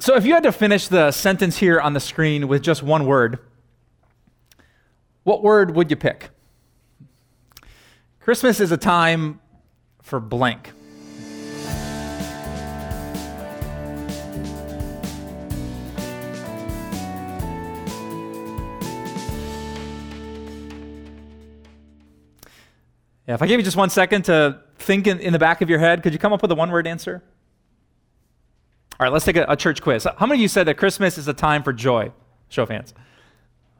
[0.00, 3.04] So, if you had to finish the sentence here on the screen with just one
[3.04, 3.38] word,
[5.24, 6.30] what word would you pick?
[8.18, 9.40] Christmas is a time
[10.00, 10.72] for blank.
[23.28, 25.68] Yeah, if I gave you just one second to think in, in the back of
[25.68, 27.22] your head, could you come up with a one word answer?
[29.00, 30.06] All right, let's take a, a, church quiz.
[30.18, 32.12] How many of you said that Christmas is a time for joy?
[32.50, 32.92] Show of hands.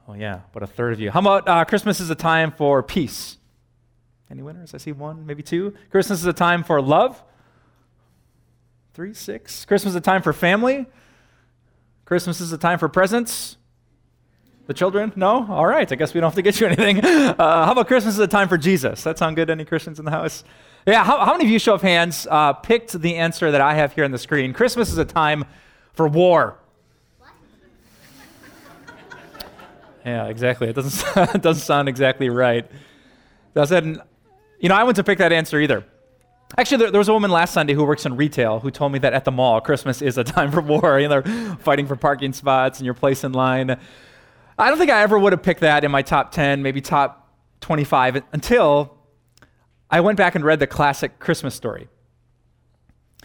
[0.09, 1.11] Oh, yeah, but a third of you.
[1.11, 3.37] How about uh, Christmas is a time for peace?
[4.30, 4.73] Any winners?
[4.73, 5.75] I see one, maybe two.
[5.91, 7.23] Christmas is a time for love.
[8.95, 9.67] Three, six.
[9.67, 10.87] Christmas is a time for family.
[12.07, 13.59] Christmas is a time for presents.
[14.69, 15.13] The children?
[15.16, 15.47] No?
[15.51, 15.93] All right.
[15.93, 17.05] I guess we don't have to get you anything.
[17.05, 19.02] Uh, how about Christmas is a time for Jesus?
[19.02, 19.51] That sound good?
[19.51, 20.45] Any Christians in the house?
[20.87, 23.75] Yeah, how, how many of you, show of hands, uh, picked the answer that I
[23.75, 24.55] have here on the screen?
[24.55, 25.45] Christmas is a time
[25.93, 26.59] for war.
[30.07, 30.68] yeah, exactly.
[30.68, 32.71] It doesn't, it doesn't sound exactly right.
[33.55, 33.85] Does it?
[33.85, 35.85] You know, I went to pick that answer either.
[36.57, 38.99] Actually, there, there, was a woman last Sunday who works in retail who told me
[39.01, 40.99] that at the mall, Christmas is a time for war.
[40.99, 43.79] You know, they're fighting for parking spots and your place in line.
[44.59, 47.29] I don't think I ever would have picked that in my top 10, maybe top
[47.60, 48.99] 25 until
[49.91, 51.88] I went back and read the classic Christmas story.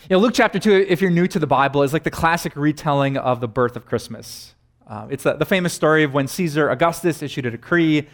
[0.09, 2.55] You know, Luke chapter 2, if you're new to the Bible, is like the classic
[2.55, 4.55] retelling of the birth of Christmas.
[4.87, 8.07] Uh, it's the, the famous story of when Caesar Augustus issued a decree,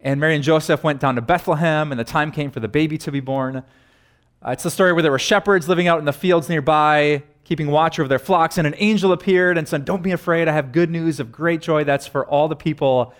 [0.00, 2.96] and Mary and Joseph went down to Bethlehem, and the time came for the baby
[2.98, 3.56] to be born.
[3.56, 7.66] Uh, it's the story where there were shepherds living out in the fields nearby, keeping
[7.66, 10.70] watch over their flocks, and an angel appeared and said, Don't be afraid, I have
[10.70, 13.12] good news of great joy that's for all the people.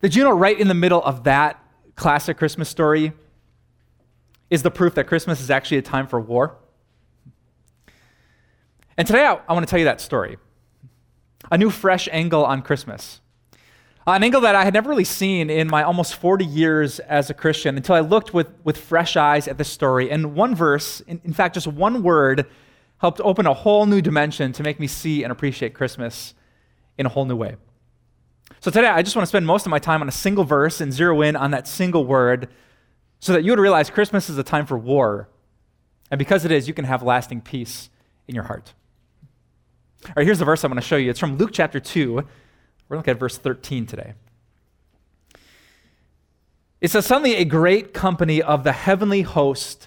[0.00, 1.62] Did you know right in the middle of that
[1.96, 3.12] classic Christmas story
[4.52, 6.54] is the proof that Christmas is actually a time for war.
[8.98, 10.36] And today I, I want to tell you that story
[11.50, 13.22] a new, fresh angle on Christmas.
[14.06, 17.30] Uh, an angle that I had never really seen in my almost 40 years as
[17.30, 20.10] a Christian until I looked with, with fresh eyes at this story.
[20.10, 22.46] And one verse, in, in fact, just one word,
[22.98, 26.34] helped open a whole new dimension to make me see and appreciate Christmas
[26.98, 27.56] in a whole new way.
[28.60, 30.80] So today, I just want to spend most of my time on a single verse
[30.82, 32.48] and zero in on that single word
[33.22, 35.28] so that you would realize Christmas is a time for war.
[36.10, 37.88] And because it is, you can have lasting peace
[38.26, 38.74] in your heart.
[40.06, 41.08] All right, here's the verse I want to show you.
[41.08, 42.14] It's from Luke chapter 2.
[42.14, 42.26] We're going
[42.88, 44.14] to look at verse 13 today.
[46.80, 49.86] It says, Suddenly a great company of the heavenly host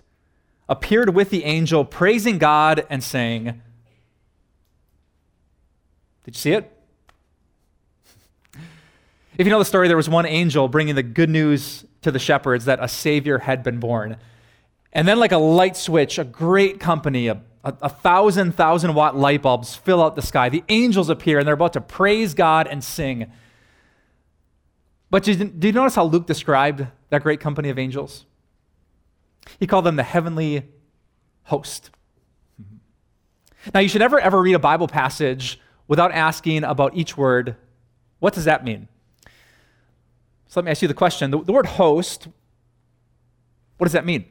[0.70, 3.62] appeared with the angel, praising God and saying,
[6.24, 6.72] Did you see it?
[9.38, 12.20] If you know the story, there was one angel bringing the good news to the
[12.20, 14.18] shepherds that a Savior had been born.
[14.94, 19.18] And then, like a light switch, a great company, a, a, a, thousand, thousand watt
[19.18, 20.48] light bulbs fill out the sky.
[20.48, 23.30] The angels appear and they're about to praise God and sing.
[25.10, 28.26] But did you notice how Luke described that great company of angels?
[29.60, 30.64] He called them the heavenly
[31.44, 31.90] host.
[32.62, 33.70] Mm-hmm.
[33.74, 37.58] Now, you should never ever read a Bible passage without asking about each word
[38.20, 38.88] what does that mean?
[40.56, 42.30] So let me ask you the question the, the word host,
[43.76, 44.24] what does that mean?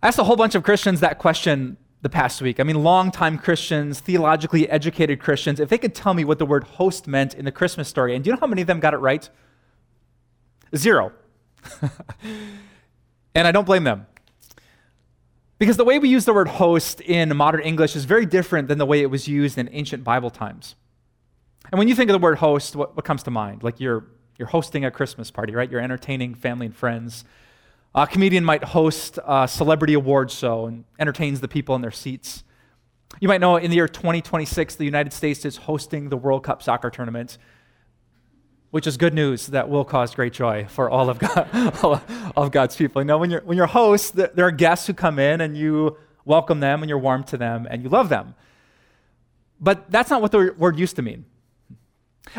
[0.00, 2.60] I asked a whole bunch of Christians that question the past week.
[2.60, 6.62] I mean, longtime Christians, theologically educated Christians, if they could tell me what the word
[6.62, 8.14] host meant in the Christmas story.
[8.14, 9.28] And do you know how many of them got it right?
[10.76, 11.10] Zero.
[13.34, 14.06] and I don't blame them.
[15.58, 18.78] Because the way we use the word host in modern English is very different than
[18.78, 20.76] the way it was used in ancient Bible times.
[21.70, 23.62] And when you think of the word host, what, what comes to mind?
[23.62, 24.04] Like you're,
[24.38, 25.70] you're hosting a Christmas party, right?
[25.70, 27.24] You're entertaining family and friends.
[27.94, 32.44] A comedian might host a celebrity awards show and entertains the people in their seats.
[33.20, 36.62] You might know in the year 2026, the United States is hosting the World Cup
[36.62, 37.38] soccer tournament,
[38.70, 41.48] which is good news that will cause great joy for all of, God,
[42.36, 43.00] all of God's people.
[43.00, 45.96] You know, when you're, when you're host, there are guests who come in and you
[46.24, 48.34] welcome them and you're warm to them and you love them.
[49.60, 51.24] But that's not what the word used to mean.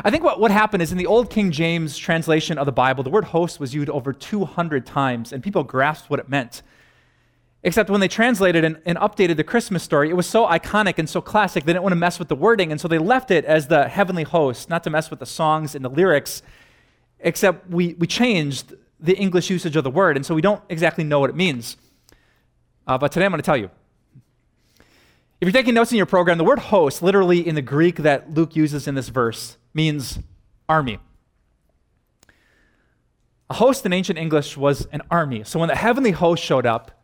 [0.04, 3.04] I think what, what happened is in the Old King James translation of the Bible,
[3.04, 6.64] the word host was used over 200 times, and people grasped what it meant.
[7.64, 11.10] Except when they translated and, and, updated the Christmas story, it was so iconic and
[11.10, 13.44] so classic, they didn't want to mess with the wording, and so they left it
[13.46, 16.44] as the heavenly host, not to mess with the songs and the lyrics,
[17.22, 21.04] except we, we changed the English usage of the word, and so we don't exactly
[21.04, 21.78] know what it means.
[22.86, 23.72] Uh, but today I'm going to tell you.
[25.42, 28.34] If you're taking notes in your program, the word host, literally in the Greek that
[28.34, 30.18] Luke uses in this verse, means
[30.68, 30.98] army.
[33.50, 35.44] A host in ancient English was an army.
[35.44, 37.04] So when the heavenly host showed up,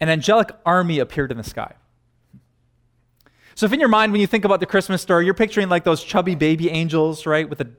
[0.00, 1.74] an angelic army appeared in the sky.
[3.54, 5.82] So, if in your mind, when you think about the Christmas story, you're picturing like
[5.82, 7.70] those chubby baby angels, right, with the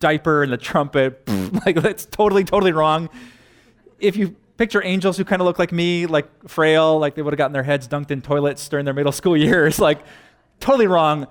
[0.00, 1.22] diaper and the trumpet,
[1.66, 3.10] like that's totally, totally wrong.
[3.98, 7.34] If you picture angels who kind of look like me, like frail, like they would
[7.34, 10.00] have gotten their heads dunked in toilets during their middle school years, like
[10.60, 11.26] totally wrong.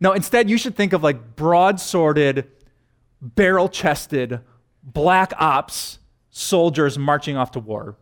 [0.00, 2.50] No, instead, you should think of like broad-sworded,
[3.20, 4.40] barrel-chested,
[4.82, 5.98] black ops
[6.30, 7.96] soldiers marching off to war.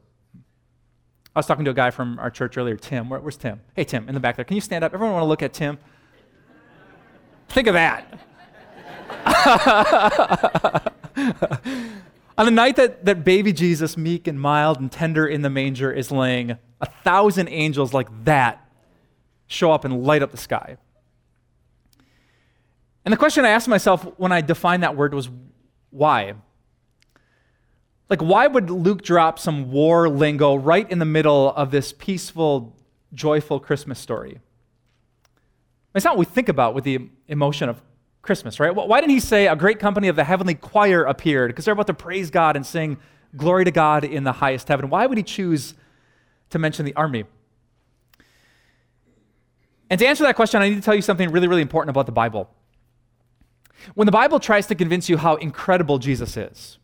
[1.35, 3.09] I was talking to a guy from our church earlier, Tim.
[3.09, 3.61] Where, where's Tim?
[3.75, 4.45] Hey, Tim, in the back there.
[4.45, 4.95] Can you stand up?
[4.95, 5.79] Everyone want to look at Tim?
[7.49, 8.21] Think of that.
[12.37, 15.93] On the night that, that baby Jesus, meek and mild and tender in the manger,
[15.93, 18.69] is laying, a thousand angels like that
[19.47, 20.77] show up and light up the sky.
[23.05, 25.29] And the question I asked myself when I defined that word was
[25.91, 26.35] why?
[28.09, 32.77] Like, why would Luke drop some war lingo right in the middle of this peaceful,
[33.13, 34.41] joyful Christmas story?
[35.95, 37.81] It's not what we think about with the emotion of
[38.21, 38.75] Christmas, right?
[38.75, 41.51] Why didn't he say a great company of the heavenly choir appeared?
[41.51, 42.97] Because they're about to praise God and sing
[43.37, 44.89] glory to God in the highest heaven.
[44.89, 45.75] Why would he choose
[46.51, 47.25] to mention the army?
[49.91, 52.07] And to answer that question, I need to tell you something really, really important about
[52.07, 52.51] the Bible.
[53.95, 56.79] When the Bible tries to convince you how incredible Jesus is,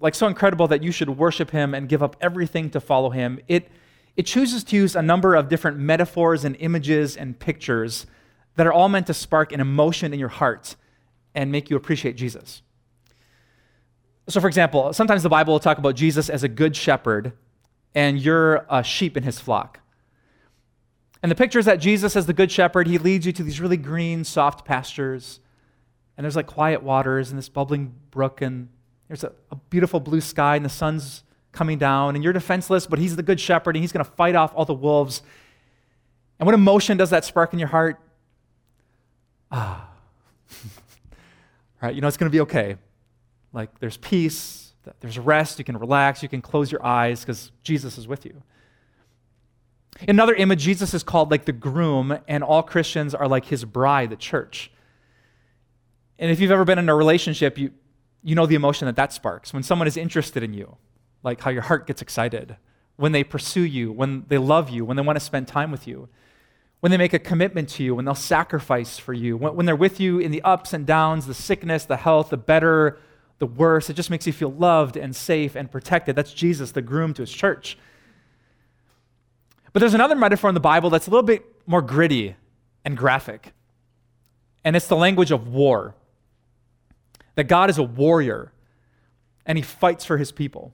[0.00, 3.40] like so incredible that you should worship him and give up everything to follow him,
[3.48, 3.68] it,
[4.16, 8.06] it chooses to use a number of different metaphors and images and pictures
[8.56, 10.76] that are all meant to spark an emotion in your heart
[11.34, 12.62] and make you appreciate Jesus.
[14.28, 17.32] So, for example, sometimes the Bible will talk about Jesus as a good shepherd
[17.94, 19.80] and you're a sheep in his flock.
[21.22, 23.60] And the picture is that Jesus, as the good shepherd, he leads you to these
[23.60, 25.40] really green, soft pastures.
[26.16, 28.68] And there's like quiet waters and this bubbling brook, and
[29.08, 32.98] there's a, a beautiful blue sky, and the sun's coming down, and you're defenseless, but
[32.98, 35.22] he's the good shepherd, and he's going to fight off all the wolves.
[36.38, 38.00] And what emotion does that spark in your heart?
[39.54, 39.88] ah,
[41.82, 42.76] right, you know it's going to be okay.
[43.52, 47.96] Like there's peace, there's rest, you can relax, you can close your eyes because Jesus
[47.96, 48.42] is with you.
[50.00, 53.64] In another image, Jesus is called like the groom, and all Christians are like his
[53.64, 54.72] bride, the church.
[56.18, 57.72] And if you've ever been in a relationship, you,
[58.22, 59.52] you know the emotion that that sparks.
[59.52, 60.76] When someone is interested in you,
[61.22, 62.56] like how your heart gets excited,
[62.96, 65.86] when they pursue you, when they love you, when they want to spend time with
[65.86, 66.08] you
[66.84, 69.74] when they make a commitment to you, when they'll sacrifice for you, when, when, they're
[69.74, 72.98] with you in the ups and downs, the sickness, the health, the better,
[73.38, 76.14] the worse, it just makes you feel loved and safe and protected.
[76.14, 77.78] That's Jesus, the groom to his church.
[79.72, 82.36] But there's another metaphor in the Bible that's a little bit more gritty
[82.84, 83.54] and graphic,
[84.62, 85.94] and it's the language of war.
[87.36, 88.52] That God is a warrior
[89.46, 90.72] and he fights for his people.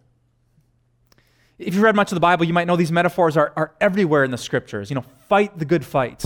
[1.58, 4.24] If you've read much of the Bible, you might know these metaphors are, are everywhere
[4.24, 4.90] in the scriptures.
[4.90, 6.24] You know, fight the good fight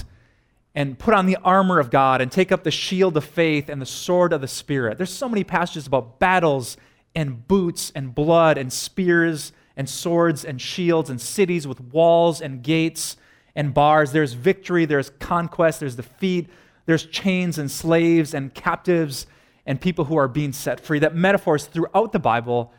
[0.75, 3.81] and put on the armor of God and take up the shield of faith and
[3.81, 4.97] the sword of the Spirit.
[4.97, 6.77] There's so many passages about battles
[7.15, 12.63] and boots and blood and spears and swords and shields and cities with walls and
[12.63, 13.17] gates
[13.55, 14.13] and bars.
[14.13, 16.49] There's victory, there's conquest, there's defeat,
[16.87, 19.27] there's chains and slaves and captives
[19.67, 20.99] and people who are being set free.
[20.99, 22.73] That metaphors throughout the Bible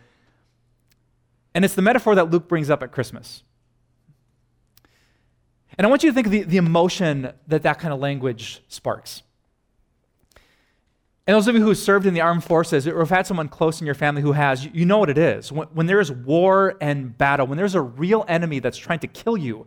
[1.55, 3.41] and it's the metaphor that Luke brings up at Christmas.
[5.77, 8.61] And I want you to think of the, the emotion that that kind of language
[8.67, 9.23] sparks.
[11.25, 13.79] And those of you who served in the armed forces or have had someone close
[13.79, 15.51] in your family who has, you, know what it is.
[15.51, 19.07] When, when there is war and battle, when there's a real enemy that's trying to
[19.07, 19.65] kill you,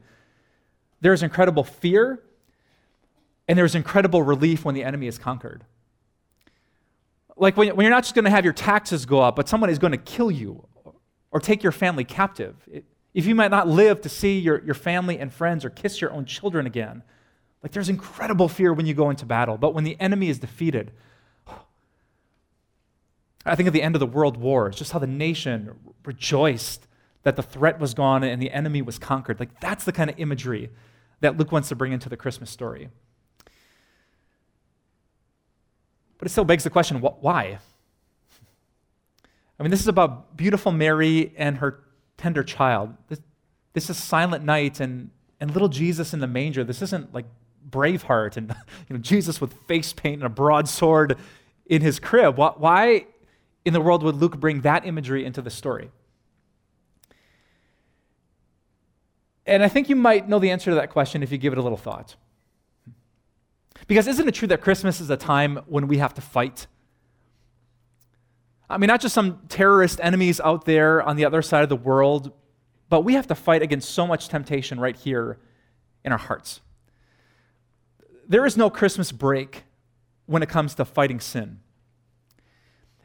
[1.00, 2.22] there is incredible fear
[3.48, 5.64] and there's incredible relief when the enemy is conquered.
[7.38, 9.70] Like when, when you're not just going to have your taxes go up, but someone
[9.70, 10.66] is going to kill you
[11.30, 12.56] or take your family captive.
[13.14, 16.12] If you might not live to see your, your family and friends or kiss your
[16.12, 17.02] own children again,
[17.62, 19.58] like there's incredible fear when you go into battle.
[19.58, 20.92] But when the enemy is defeated,
[23.44, 26.86] I think of the end of the world wars, just how the nation rejoiced
[27.22, 29.40] that the threat was gone and the enemy was conquered.
[29.40, 30.70] Like that's the kind of imagery
[31.20, 32.88] that Luke wants to bring into the Christmas story.
[36.18, 37.58] But it still begs the question why?
[39.58, 41.80] I mean, this is about beautiful Mary and her
[42.16, 42.94] tender child.
[43.08, 43.20] This,
[43.72, 45.10] this is Silent Night and,
[45.40, 46.64] and little Jesus in the manger.
[46.64, 47.26] This isn't like
[47.68, 48.54] Braveheart and
[48.88, 51.16] you know, Jesus with face paint and a broadsword
[51.66, 52.36] in his crib.
[52.36, 53.06] Why
[53.64, 55.90] in the world would Luke bring that imagery into the story?
[59.46, 61.58] And I think you might know the answer to that question if you give it
[61.58, 62.16] a little thought.
[63.88, 66.68] Because isn't it true that Christmas is a time when we have to fight
[68.70, 71.76] I mean, not just some terrorist enemies out there on the other side of the
[71.76, 72.32] world,
[72.90, 75.38] but we have to fight against so much temptation right here
[76.04, 76.60] in our hearts.
[78.26, 79.64] there is no Christmas break
[80.26, 81.60] when it comes to fighting sin.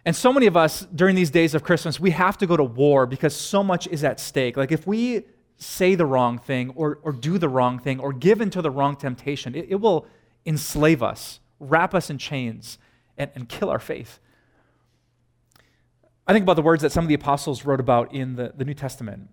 [0.06, 2.64] And so many of us during these days of Christmas, we have to go to
[2.64, 4.58] war because so much is at stake.
[4.58, 5.24] Like if we
[5.56, 8.98] say the wrong thing or, or do the wrong thing or give into the wrong
[8.98, 10.06] temptation, it, it will
[10.46, 12.78] enslave us, wrap us in chains,
[13.18, 14.20] and, and kill our faith.
[16.26, 18.66] I think about the words that some of the apostles wrote about in the, the
[18.66, 19.30] New Testament.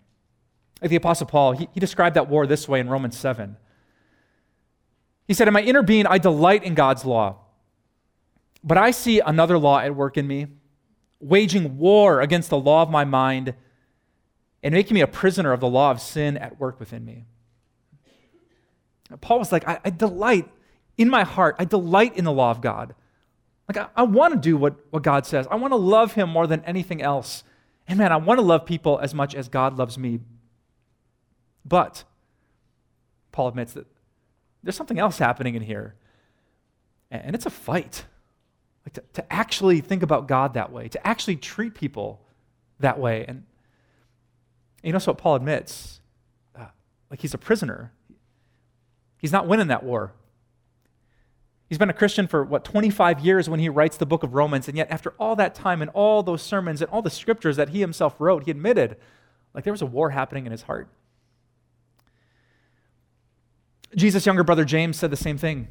[0.81, 3.55] Like the Apostle Paul, he, he described that war this way in Romans 7.
[5.27, 7.37] He said, In my inner being, I delight in God's law.
[8.63, 10.47] But I see another law at work in me,
[11.19, 13.53] waging war against the law of my mind
[14.63, 17.25] and making me a prisoner of the law of sin at work within me.
[19.19, 20.47] Paul was like, I, I delight
[21.01, 22.93] in my heart, I delight in the law of God.
[23.67, 25.47] Like, I, I want to do what, what God says.
[25.49, 27.43] I want to love Him more than anything else.
[27.87, 30.19] And man, I want to love people as much as God loves me.
[31.65, 32.03] But
[33.31, 33.87] Paul admits that
[34.61, 35.95] there's something else happening in here,
[37.09, 38.05] and it's a fight.
[38.85, 42.21] Like to, to actually think about God that way, to actually treat people
[42.79, 43.25] that way.
[43.27, 43.43] And
[44.83, 45.99] you know what Paul admits?
[46.55, 46.65] Uh,
[47.09, 47.91] like he's a prisoner.
[49.17, 50.13] He's not winning that war.
[51.71, 54.67] He's been a Christian for, what, 25 years when he writes the book of Romans,
[54.67, 57.69] and yet after all that time and all those sermons and all the scriptures that
[57.69, 58.97] he himself wrote, he admitted,
[59.53, 60.89] like, there was a war happening in his heart.
[63.95, 65.69] Jesus' younger brother James said the same thing.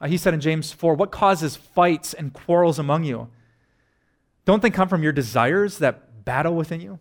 [0.00, 3.28] Uh, he said in James 4, What causes fights and quarrels among you?
[4.46, 6.98] Don't they come from your desires that battle within you?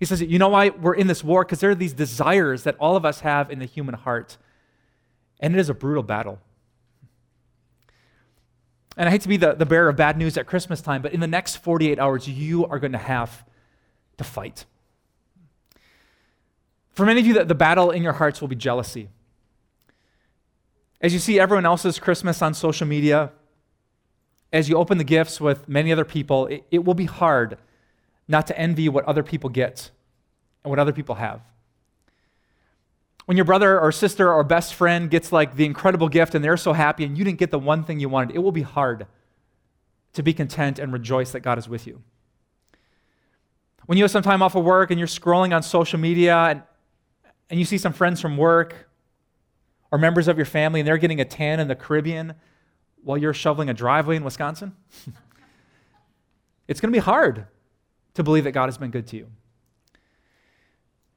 [0.00, 1.44] He says, You know why we're in this war?
[1.44, 4.38] Because there are these desires that all of us have in the human heart.
[5.40, 6.38] And it is a brutal battle.
[8.96, 11.12] And I hate to be the, the bearer of bad news at Christmas time, but
[11.12, 13.44] in the next 48 hours, you are going to have
[14.16, 14.64] to fight.
[16.90, 19.08] For many of you, the, the battle in your hearts will be jealousy.
[21.00, 23.30] As you see everyone else's Christmas on social media,
[24.52, 27.56] as you open the gifts with many other people, it, it will be hard
[28.26, 29.90] not to envy what other people get
[30.64, 31.40] and what other people have.
[33.28, 36.56] When your brother or sister or best friend gets like the incredible gift and they're
[36.56, 39.06] so happy and you didn't get the one thing you wanted, it will be hard
[40.14, 42.02] to be content and rejoice that God is with you.
[43.84, 46.62] When you have some time off of work and you're scrolling on social media and,
[47.50, 48.88] and you see some friends from work
[49.90, 52.32] or members of your family and they're getting a tan in the Caribbean
[53.04, 54.74] while you're shoveling a driveway in Wisconsin?
[56.66, 57.46] it's going to be hard
[58.14, 59.26] to believe that God has been good to you.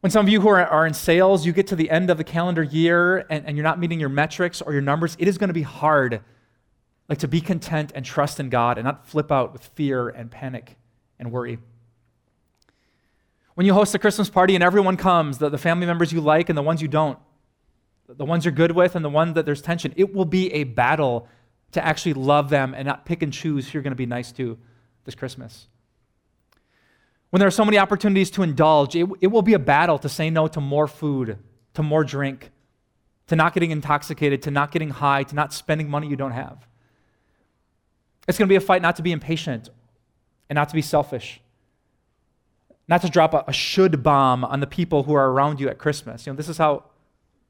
[0.02, 2.18] When some of you who are, are in sales, you get to the end of
[2.18, 5.38] the calendar year and, and you're not meeting your metrics or your numbers, it is
[5.38, 6.22] going to be hard
[7.08, 10.32] like to be content and trust in God and not flip out with fear and
[10.32, 10.78] panic
[11.20, 11.60] and worry.
[13.54, 16.48] When you host a Christmas party and everyone comes, the, the family members you like
[16.48, 17.20] and the ones you don't,
[18.08, 20.64] the ones you're good with and the one that there's tension, it will be a
[20.64, 21.28] battle
[21.74, 24.32] to actually love them and not pick and choose who you're going to be nice
[24.32, 24.58] to
[25.04, 25.68] this Christmas.
[27.32, 30.10] When there are so many opportunities to indulge, it, it will be a battle to
[30.10, 31.38] say no to more food,
[31.74, 32.52] to more drink,
[33.28, 36.68] to not getting intoxicated, to not getting high, to not spending money you don't have.
[38.28, 39.70] It's going to be a fight not to be impatient
[40.50, 41.40] and not to be selfish,
[42.90, 45.78] not to drop a, a should bomb on the people who are around you at
[45.78, 46.26] Christmas.
[46.26, 46.84] You know, this is how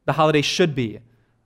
[0.06, 1.00] the holiday should be.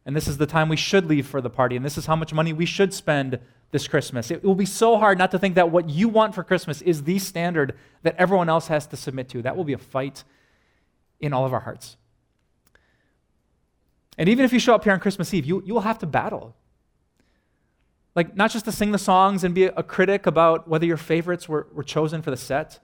[0.05, 1.77] And this is the time we should leave for the party.
[1.77, 3.39] And this is how much money we should spend
[3.75, 4.31] this Christmas.
[4.31, 7.03] It will be so hard not to think that what you want for Christmas is
[7.03, 9.41] the standard that everyone else has to submit to.
[9.41, 10.23] That will be a fight
[11.19, 11.97] in all of our hearts.
[14.17, 16.05] And even if you show up here on Christmas Eve, you, you will have to
[16.05, 16.55] battle.
[18.15, 21.49] Like, not just to sing the songs and be a critic about whether your favorites
[21.49, 22.79] were, were chosen for the set,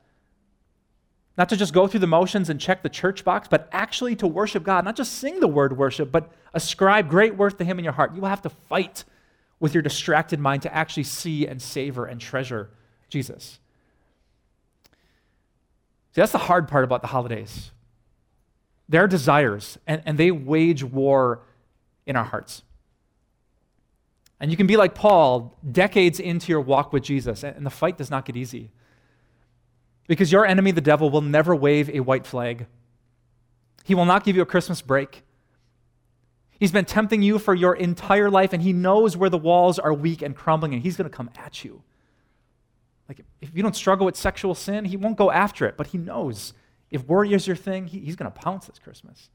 [1.38, 4.27] not to just go through the motions and check the church box, but actually to
[4.27, 7.86] worship God, not just sing the word worship, but ascribe great worth to Him in
[7.86, 8.13] your heart.
[8.13, 9.05] You will have to fight
[9.62, 12.72] with your distracted mind to actually see and savor and treasure
[13.10, 13.60] Jesus.
[16.13, 17.72] See, that's the hard part about the holidays.
[18.89, 21.44] There are desires, and, and they wage war
[22.06, 22.63] in our hearts.
[24.39, 27.98] And you can be like Paul decades into your walk with Jesus, and the fight
[27.98, 28.72] does not get easy.
[30.08, 32.65] Because your enemy, the devil, will never wave a white flag.
[33.86, 35.24] He will not give you a Christmas break.
[36.62, 39.91] He's been tempting you for your entire life, and he knows where the walls are
[39.91, 41.82] weak and crumbling, and he's going to come at you.
[43.10, 45.98] Like, if you don't struggle with sexual sin, he won't go after it, but he
[45.98, 46.53] knows
[46.91, 49.32] if worry is your thing, he, he's going to pounce this Christmas.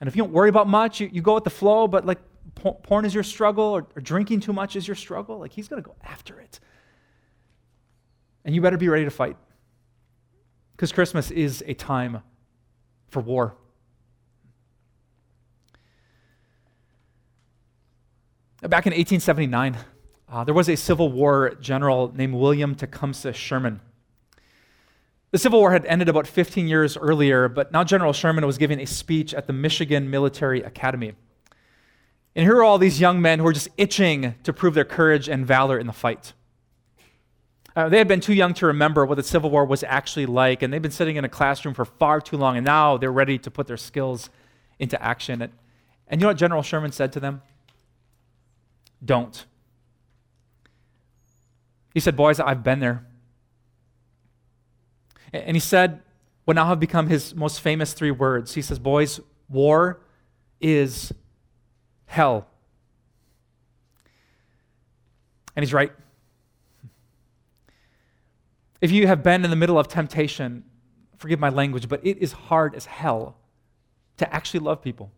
[0.00, 2.20] And if you don't worry about much, you, you go with the flow, but like
[2.54, 5.82] porn is your struggle or, or drinking too much is your struggle, like he's going
[5.82, 6.58] to go after it.
[8.46, 9.36] And you better be ready to fight.
[10.72, 12.22] Because Christmas is a time
[13.08, 13.56] for war.
[18.62, 19.78] Back in 1879,
[20.28, 23.80] uh, there was a Civil War general named William Tecumseh Sherman.
[25.30, 28.78] The Civil War had ended about 15 years earlier, but now General Sherman was giving
[28.78, 31.14] a speech at the Michigan Military Academy.
[32.36, 35.26] And here are all these young men who were just itching to prove their courage
[35.26, 36.34] and valor in the fight.
[37.74, 40.60] Uh, they had been too young to remember what the Civil War was actually like,
[40.60, 43.38] and they'd been sitting in a classroom for far too long, and now they're ready
[43.38, 44.28] to put their skills
[44.78, 45.40] into action.
[45.40, 45.52] And,
[46.08, 47.40] and you know what General Sherman said to them?
[49.04, 49.44] Don't.
[51.94, 53.06] He said, Boys, I've been there.
[55.32, 56.02] And he said
[56.44, 58.54] what now have become his most famous three words.
[58.54, 60.00] He says, Boys, war
[60.60, 61.12] is
[62.06, 62.46] hell.
[65.54, 65.92] And he's right.
[68.80, 70.64] If you have been in the middle of temptation,
[71.18, 73.36] forgive my language, but it is hard as hell
[74.16, 75.12] to actually love people.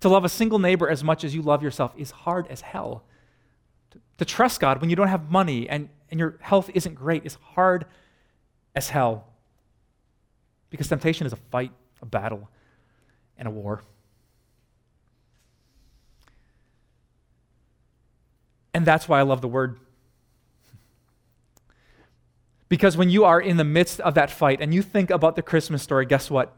[0.00, 3.04] To love a single neighbor as much as you love yourself is hard as hell.
[4.18, 7.34] To, trust God when you don't have money and, and your health isn't great is
[7.54, 7.86] hard
[8.74, 9.26] as hell.
[10.70, 12.48] Because temptation is a fight, a battle,
[13.36, 13.82] and a war.
[18.74, 19.80] And that's why I love the word.
[22.68, 25.42] Because when you are in the midst of that fight and you think about the
[25.42, 26.54] Christmas story, guess what?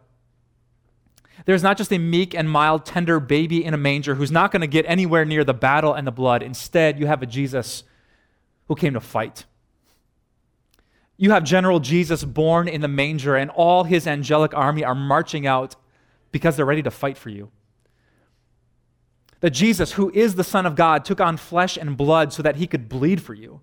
[1.46, 4.60] There's not just a meek and mild, tender baby in a manger who's not going
[4.60, 6.42] to get anywhere near the battle and the blood.
[6.42, 7.84] Instead, you have a Jesus
[8.68, 9.46] who came to fight.
[11.16, 15.46] You have General Jesus born in the manger, and all his angelic army are marching
[15.46, 15.76] out
[16.32, 17.50] because they're ready to fight for you.
[19.40, 22.56] That Jesus, who is the Son of God, took on flesh and blood so that
[22.56, 23.60] he could bleed for you.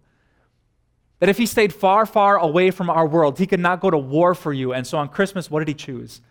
[1.19, 3.97] That if he stayed far, far away from our world, he could not go to
[3.97, 4.73] war for you.
[4.73, 6.21] And so on Christmas, what did he choose?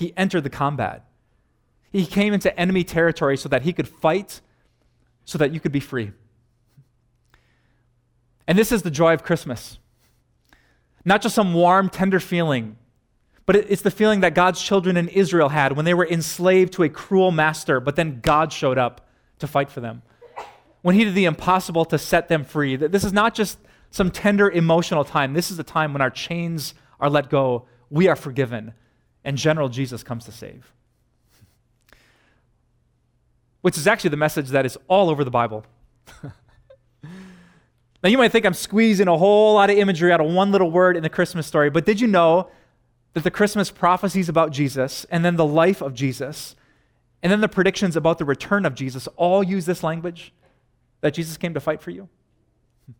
[0.00, 1.04] He entered the combat.
[1.92, 4.40] He came into enemy territory so that he could fight,
[5.26, 6.12] so that you could be free.
[8.48, 9.78] And this is the joy of Christmas.
[11.04, 12.78] Not just some warm, tender feeling,
[13.44, 16.82] but it's the feeling that God's children in Israel had when they were enslaved to
[16.82, 19.06] a cruel master, but then God showed up
[19.38, 20.00] to fight for them.
[20.80, 22.76] When he did the impossible to set them free.
[22.76, 23.58] This is not just
[23.90, 25.34] some tender emotional time.
[25.34, 28.72] This is the time when our chains are let go, we are forgiven,
[29.24, 30.72] and General Jesus comes to save.
[33.60, 35.64] Which is actually the message that is all over the Bible.
[37.02, 40.70] now, you might think I'm squeezing a whole lot of imagery out of one little
[40.70, 42.50] word in the Christmas story, but did you know
[43.12, 46.54] that the Christmas prophecies about Jesus, and then the life of Jesus,
[47.22, 50.32] and then the predictions about the return of Jesus all use this language
[51.00, 52.08] that Jesus came to fight for you?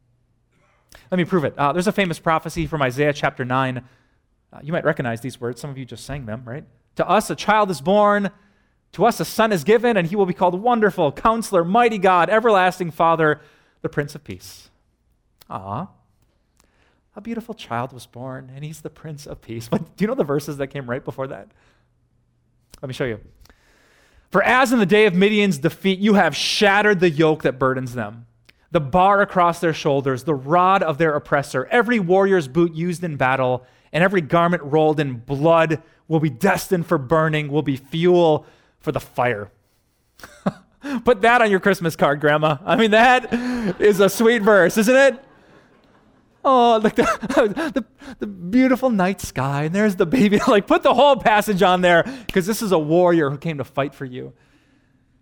[1.11, 1.55] Let me prove it.
[1.57, 3.83] Uh, there's a famous prophecy from Isaiah chapter 9.
[4.53, 5.61] Uh, you might recognize these words.
[5.61, 6.65] Some of you just sang them, right?
[6.97, 8.31] To us a child is born,
[8.93, 12.29] to us a son is given, and he will be called Wonderful, Counselor, Mighty God,
[12.29, 13.41] Everlasting Father,
[13.83, 14.71] the Prince of Peace.
[15.49, 15.89] Ah,
[17.17, 19.69] a beautiful child was born, and he's the Prince of Peace.
[19.69, 21.49] But do you know the verses that came right before that?
[22.83, 23.21] Let me show you.
[24.31, 27.95] For as in the day of Midian's defeat, you have shattered the yoke that burdens
[27.95, 28.27] them
[28.71, 33.17] the bar across their shoulders, the rod of their oppressor, every warrior's boot used in
[33.17, 38.47] battle, and every garment rolled in blood will be destined for burning, will be fuel
[38.79, 39.51] for the fire.
[41.05, 42.59] Put that on your Christmas card, Grandma.
[42.65, 43.33] I mean, that
[43.81, 45.25] is a sweet verse, isn't it?
[46.43, 47.03] Oh, like the,
[47.75, 47.85] the,
[48.19, 50.41] the, beautiful night sky, and there's the baby.
[50.49, 53.65] Like, put the whole passage on there because this is a warrior who came to
[53.65, 54.33] fight for you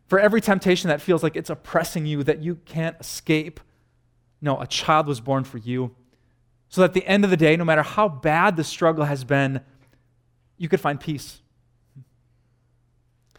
[0.07, 3.61] for every temptation that feels like it's oppressing you, that you can't escape.
[4.41, 5.95] No, a child was born for you.
[6.69, 9.25] So that at the end of the day, no matter how bad the struggle has
[9.25, 9.61] been,
[10.57, 11.41] you could find peace.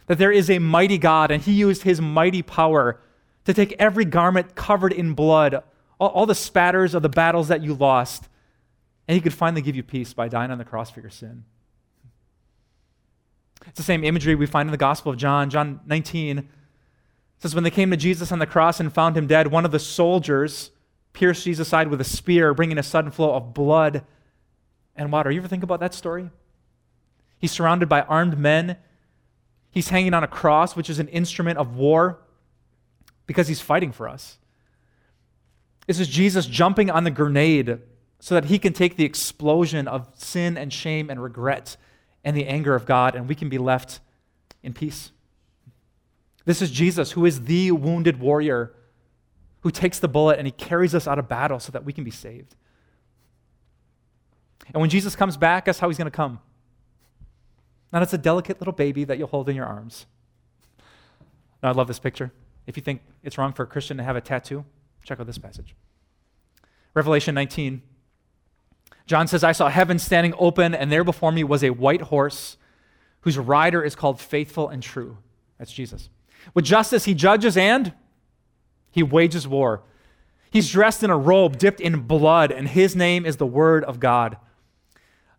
[0.06, 3.00] That there is a mighty God, and He used His mighty power
[3.44, 5.62] to take every garment covered in blood,
[5.98, 8.28] all, all the spatters of the battles that you lost,
[9.06, 11.44] and He could finally give you peace by dying on the cross for your sin.
[13.66, 16.48] It's the same imagery we find in the Gospel of John, John 19
[17.40, 19.72] says, When they came to Jesus on the cross and found him dead, one of
[19.72, 20.70] the soldiers
[21.12, 24.04] pierced Jesus' side with a spear, bringing a sudden flow of blood
[24.94, 25.30] and water.
[25.30, 26.30] You ever think about that story?
[27.38, 28.76] He's surrounded by armed men.
[29.70, 32.20] He's hanging on a cross, which is an instrument of war,
[33.26, 34.38] because he's fighting for us.
[35.86, 37.78] This is Jesus jumping on the grenade
[38.18, 41.76] so that he can take the explosion of sin and shame and regret
[42.22, 44.00] and the anger of God, and we can be left
[44.62, 45.10] in peace.
[46.44, 48.74] This is Jesus, who is the wounded warrior,
[49.60, 52.04] who takes the bullet and he carries us out of battle so that we can
[52.04, 52.54] be saved.
[54.72, 56.40] And when Jesus comes back, guess how he's going to come?
[57.92, 60.06] Not as a delicate little baby that you'll hold in your arms.
[61.62, 62.32] Now, I love this picture.
[62.66, 64.64] if you think it's wrong for a Christian to have a tattoo,
[65.02, 65.74] check out this passage.
[66.94, 67.82] Revelation 19.
[69.06, 72.56] John says, I saw heaven standing open, and there before me was a white horse
[73.22, 75.18] whose rider is called Faithful and True.
[75.58, 76.08] That's Jesus.
[76.54, 77.92] With justice, he judges and
[78.90, 79.82] he wages war.
[80.50, 84.00] He's dressed in a robe dipped in blood, and his name is the Word of
[84.00, 84.36] God.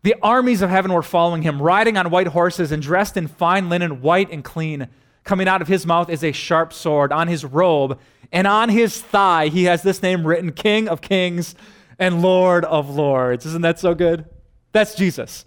[0.02, 3.68] The armies of heaven were following him, riding on white horses and dressed in fine
[3.68, 4.88] linen, white and clean.
[5.22, 7.12] Coming out of his mouth is a sharp sword.
[7.12, 8.00] On his robe
[8.32, 11.54] and on his thigh, he has this name written King of Kings
[11.98, 13.46] and Lord of Lords.
[13.46, 14.24] Isn't that so good?
[14.72, 15.44] That's Jesus.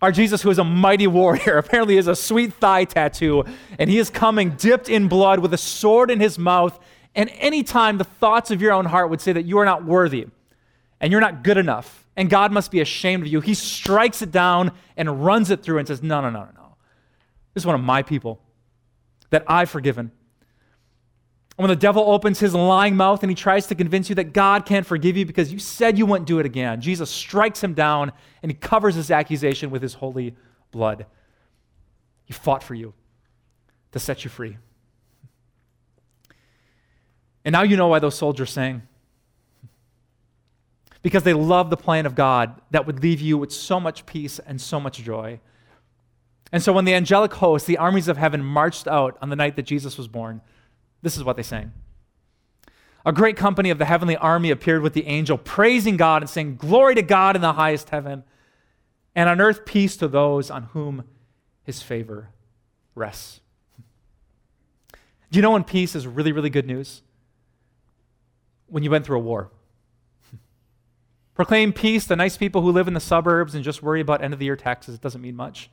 [0.00, 3.44] Our Jesus, who is a mighty warrior, apparently has a sweet thigh tattoo,
[3.78, 6.78] and he is coming dipped in blood with a sword in his mouth.
[7.14, 10.26] And anytime the thoughts of your own heart would say that you are not worthy
[11.00, 14.30] and you're not good enough, and God must be ashamed of you, he strikes it
[14.30, 16.76] down and runs it through and says, No, no, no, no, no.
[17.54, 18.40] This is one of my people
[19.30, 20.12] that I've forgiven.
[21.60, 24.32] And when the devil opens his lying mouth and he tries to convince you that
[24.32, 27.74] God can't forgive you because you said you wouldn't do it again, Jesus strikes him
[27.74, 30.34] down and he covers his accusation with his holy
[30.70, 31.06] blood.
[32.24, 32.94] He fought for you
[33.92, 34.56] to set you free.
[37.44, 38.82] And now you know why those soldiers sang.
[41.02, 44.38] Because they love the plan of God that would leave you with so much peace
[44.38, 45.40] and so much joy.
[46.52, 49.56] And so when the angelic host, the armies of heaven, marched out on the night
[49.56, 50.42] that Jesus was born,
[51.00, 51.72] this is what they sang.
[53.06, 56.56] A great company of the heavenly army appeared with the angel, praising God and saying,
[56.56, 58.24] Glory to God in the highest heaven,
[59.14, 61.04] and on earth peace to those on whom
[61.62, 62.28] his favor
[62.94, 63.40] rests.
[65.30, 67.02] Do you know when peace is really, really good news?
[68.70, 69.50] When you went through a war.
[71.34, 74.32] Proclaim peace to nice people who live in the suburbs and just worry about end
[74.32, 74.94] of the year taxes.
[74.94, 75.70] It doesn't mean much.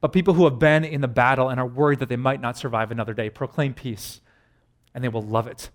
[0.00, 2.56] But people who have been in the battle and are worried that they might not
[2.56, 4.20] survive another day, proclaim peace,
[4.94, 5.70] and they will love it.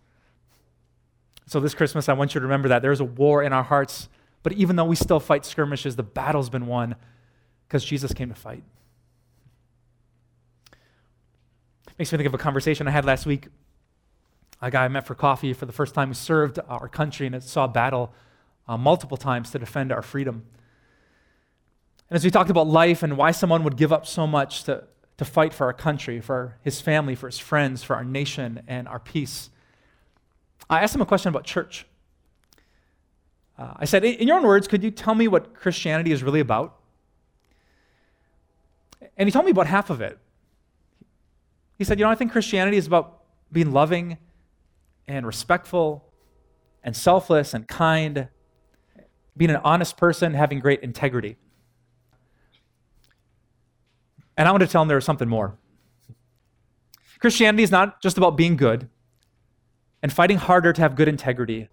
[1.48, 4.08] So, this Christmas, I want you to remember that there's a war in our hearts,
[4.44, 6.96] but even though we still fight skirmishes, the battle's been won
[7.68, 8.64] because Jesus came to fight.
[11.98, 13.48] Makes me think of a conversation I had last week.
[14.62, 17.42] A guy I met for coffee for the first time who served our country and
[17.44, 18.14] saw battle
[18.68, 20.46] uh, multiple times to defend our freedom.
[22.10, 24.84] And as we talked about life and why someone would give up so much to,
[25.18, 28.88] to fight for our country, for his family, for his friends, for our nation, and
[28.88, 29.50] our peace,
[30.70, 31.86] I asked him a question about church.
[33.58, 36.40] Uh, I said, In your own words, could you tell me what Christianity is really
[36.40, 36.78] about?
[39.18, 40.18] And he told me about half of it.
[41.78, 43.20] He said, You know, I think Christianity is about
[43.52, 44.18] being loving
[45.08, 46.06] and respectful
[46.84, 48.30] and selfless and kind,
[49.36, 51.38] being an honest person, having great integrity.
[54.38, 55.58] And I want to tell them there was something more.
[57.20, 58.90] Christianity is not just about being good
[60.02, 61.70] and fighting harder to have good integrity.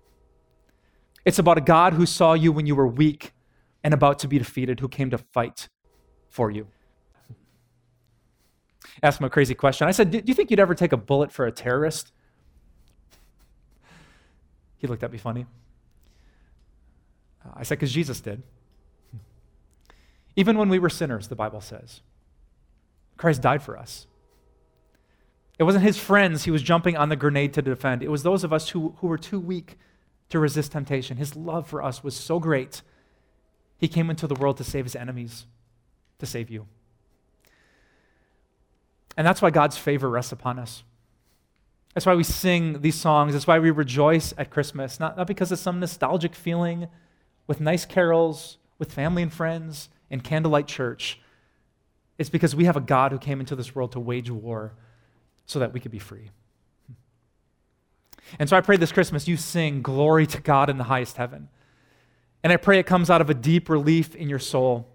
[1.25, 3.33] It's about a God who saw you when you were weak
[3.83, 5.69] and about to be defeated, who came to fight
[6.29, 6.69] for you.
[9.03, 9.89] Ask him a crazy question.
[9.89, 12.13] I said, Do you think you'd ever take a bullet for a terrorist?
[14.79, 15.47] He looked at me funny.
[17.55, 18.43] I said, Because Jesus did.
[20.37, 22.01] Even when we were sinners, the Bible says.
[23.17, 24.07] Christ died for us.
[25.59, 28.03] It wasn't his friends he was jumping on the grenade to defend.
[28.03, 29.77] It was those of us who, who were too weak
[30.29, 31.17] to resist temptation.
[31.17, 32.83] His love for us was so great,
[33.79, 35.47] he came into the world to save his enemies,
[36.19, 36.67] to save you.
[39.17, 40.85] And that's why God's favor rests upon us.
[41.99, 43.33] That's why we sing these songs.
[43.33, 46.87] That's why we rejoice at Christmas, not, not because of some nostalgic feeling
[47.49, 51.19] with nice carols, with family and friends, in candlelight church.
[52.17, 54.75] It's because we have a God who came into this world to wage war
[55.45, 56.31] so that we could be free.
[58.39, 61.49] And so I pray this Christmas you sing glory to God in the highest heaven.
[62.45, 64.87] And I pray it comes out of a deep relief in your soul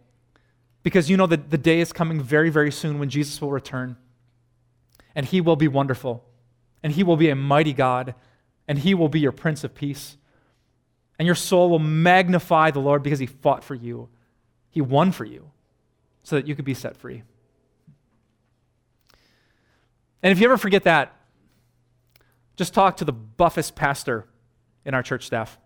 [0.84, 3.98] because you know that the day is coming very, very soon when Jesus will return.
[5.14, 6.24] And he will be wonderful.
[6.84, 8.14] And he will be a mighty God.
[8.68, 10.18] And he will be your Prince of Peace.
[11.18, 14.10] And your soul will magnify the Lord because he fought for you,
[14.70, 15.52] he won for you
[16.24, 17.24] so that you could be set free.
[20.22, 21.14] And if you ever forget that,
[22.56, 24.26] just talk to the buffest pastor
[24.86, 25.58] in our church staff.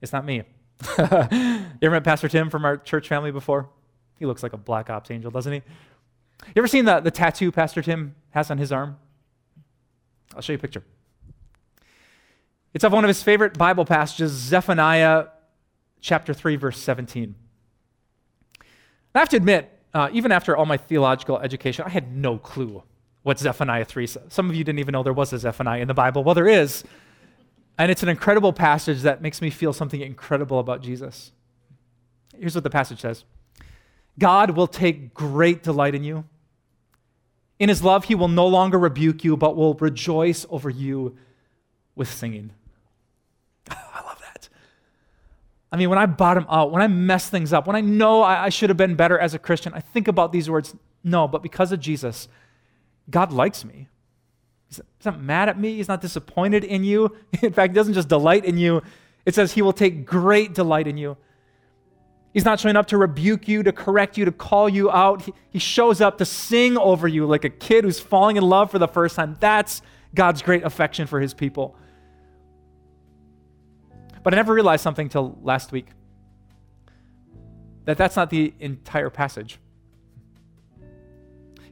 [0.00, 0.42] It's not me.
[0.98, 1.04] you
[1.82, 3.68] ever met Pastor Tim from our church family before?
[4.18, 5.62] He looks like a black ops angel, doesn't he?
[6.46, 8.96] You ever seen the, the tattoo Pastor Tim has on his arm?
[10.34, 10.82] I'll show you a picture.
[12.72, 15.26] It's of one of his favorite Bible passages, Zephaniah
[16.00, 17.34] chapter 3, verse 17.
[19.14, 22.82] I have to admit, uh, even after all my theological education, I had no clue
[23.22, 24.22] what Zephaniah 3 says.
[24.28, 26.22] Some of you didn't even know there was a Zephaniah in the Bible.
[26.22, 26.84] Well, there is.
[27.76, 31.32] And it's an incredible passage that makes me feel something incredible about Jesus.
[32.38, 33.24] Here's what the passage says
[34.18, 36.24] God will take great delight in you.
[37.60, 41.16] In his love, he will no longer rebuke you, but will rejoice over you
[41.94, 42.50] with singing.
[43.70, 44.48] I love that.
[45.70, 48.46] I mean, when I bottom out, when I mess things up, when I know I,
[48.46, 51.42] I should have been better as a Christian, I think about these words no, but
[51.42, 52.28] because of Jesus,
[53.08, 53.88] God likes me.
[54.68, 55.76] He's not mad at me.
[55.76, 57.16] He's not disappointed in you.
[57.42, 58.82] In fact, he doesn't just delight in you.
[59.26, 61.16] It says he will take great delight in you.
[62.32, 65.22] He's not showing up to rebuke you, to correct you, to call you out.
[65.22, 68.70] He, he shows up to sing over you like a kid who's falling in love
[68.70, 69.36] for the first time.
[69.40, 69.82] That's
[70.14, 71.76] God's great affection for his people.
[74.22, 75.88] But I never realized something till last week
[77.86, 79.58] that that's not the entire passage.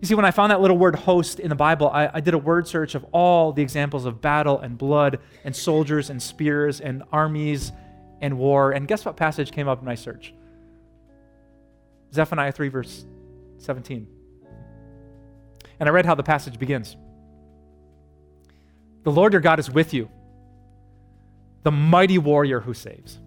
[0.01, 2.33] You see, when I found that little word host in the Bible, I, I, did
[2.33, 6.81] a word search of all the examples of battle and blood and soldiers and spears
[6.81, 7.73] and armies
[8.21, 8.71] and war.
[8.71, 10.33] And guess what passage came up in my search?
[12.13, 13.05] Zephaniah 3, verse
[13.59, 14.07] 17.
[15.81, 16.97] And I read how the passage begins
[19.05, 20.11] The Lord your God is with you,
[21.63, 23.19] the mighty warrior who saves.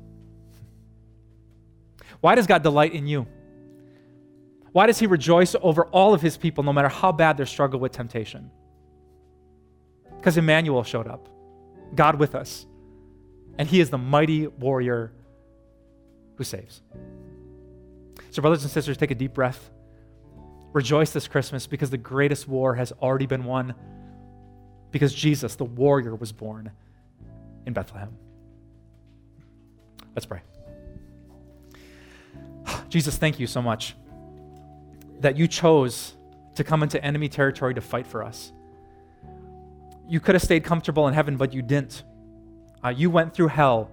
[2.19, 3.27] Why does God delight in you?
[4.71, 7.79] Why does he rejoice over all of his people, no matter how bad their struggle
[7.79, 8.51] with temptation?
[10.17, 11.27] Because Emmanuel showed up,
[11.95, 12.65] God with us,
[13.57, 15.11] and he is the mighty warrior
[16.35, 16.81] who saves.
[18.31, 19.69] So, brothers and sisters, take a deep breath.
[20.73, 23.75] Rejoice this Christmas because the greatest war has already been won,
[24.89, 26.71] because Jesus, the warrior, was born
[27.65, 28.09] in Bethlehem.
[30.15, 30.41] Let's pray.
[32.89, 33.95] Jesus, thank you so much
[35.19, 36.15] that you chose
[36.55, 38.53] to come into enemy territory to fight for us.
[40.07, 42.03] You could have stayed comfortable in heaven, but you didn't.
[42.83, 43.91] Uh, you went through hell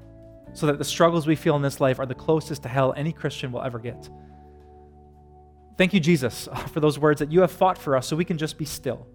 [0.53, 3.13] so that the struggles we feel in this life are the closest to hell any
[3.13, 4.09] Christian will ever get.
[5.79, 8.37] Thank you, Jesus, for those words that you have fought for us so we can
[8.37, 9.07] just be still.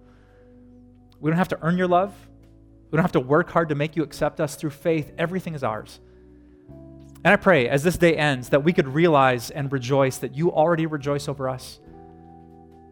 [1.19, 2.13] We don't have to earn your love.
[2.89, 5.11] We don't have to work hard to make you accept us through faith.
[5.17, 5.99] Everything is ours.
[7.25, 10.51] And I pray as this day ends that we could realize and rejoice that you
[10.51, 11.79] already rejoice over us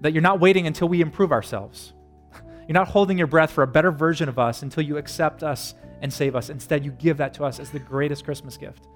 [0.02, 1.94] that you're not waiting until we improve ourselves.
[2.68, 5.76] You're not holding your breath for a better version of us until you accept us
[6.02, 6.50] and save us.
[6.50, 8.88] Instead, you give that to us as the greatest Christmas gift.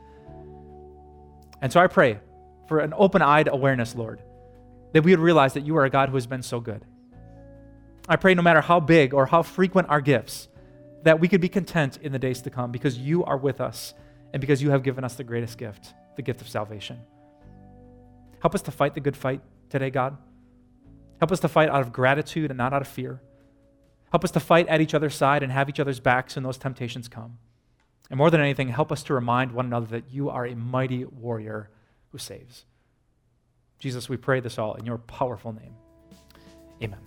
[1.61, 2.19] And so I pray
[2.67, 4.21] for an open eyed awareness, Lord,
[4.95, 6.85] that we would realize that you are a God who has been so good.
[8.07, 10.47] I pray no matter how big or how frequent our gifts,
[11.03, 13.93] that we could be content in the days to come because you are with us
[14.31, 17.01] and because you have given us the greatest gift, the gift of salvation.
[18.39, 20.15] Help us to fight the good fight today, God.
[21.19, 23.21] Help us to fight out of gratitude and not out of fear.
[24.13, 26.57] Help us to fight at each other's side and have each other's backs when those
[26.57, 27.37] temptations come.
[28.09, 31.03] And more than anything, help us to remind one another that you are a mighty
[31.03, 31.69] warrior
[32.13, 32.63] who saves.
[33.79, 35.73] Jesus, we pray this all in your powerful name.
[36.81, 36.99] Amen.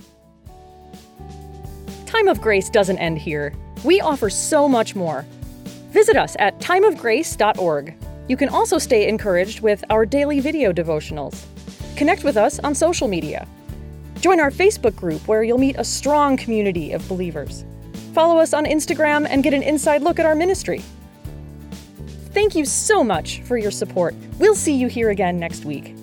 [2.06, 3.54] Time of Grace doesn't end here.
[3.84, 5.24] We offer so much more.
[5.90, 7.94] Visit us at timeofgrace.org.
[8.28, 11.44] You can also stay encouraged with our daily video devotionals.
[11.96, 13.46] Connect with us on social media
[14.20, 17.64] Join our Facebook group where you'll meet a strong community of believers.
[18.14, 20.82] Follow us on Instagram and get an inside look at our ministry.
[22.32, 24.14] Thank you so much for your support.
[24.38, 25.97] We'll see you here again next week.